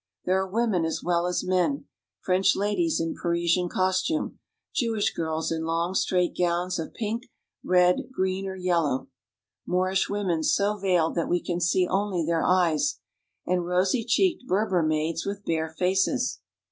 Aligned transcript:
There 0.25 0.39
are 0.41 0.47
women 0.49 0.83
as 0.83 1.03
well 1.03 1.27
as 1.27 1.43
men: 1.43 1.85
French 2.21 2.55
ladies 2.55 2.99
in 2.99 3.13
Pari 3.21 3.45
sian 3.47 3.69
costume; 3.69 4.39
Jewish 4.73 5.13
girls 5.13 5.51
in 5.51 5.63
long, 5.63 5.93
straight 5.93 6.35
gowns 6.35 6.79
of 6.79 6.95
pink, 6.95 7.27
red, 7.63 8.09
green, 8.11 8.47
or 8.47 8.55
yellow; 8.55 9.09
Moorish 9.67 10.09
women 10.09 10.41
so 10.41 10.75
veiled 10.75 11.13
that 11.13 11.29
we 11.29 11.39
can 11.39 11.59
see 11.61 11.87
only 11.87 12.25
their 12.25 12.41
eyes; 12.43 12.97
and 13.45 13.67
rosy 13.67 14.03
cheeked 14.03 14.47
Berber 14.47 14.81
maids 14.81 15.23
with 15.23 15.45
bare 15.45 15.69
faces. 15.69 16.39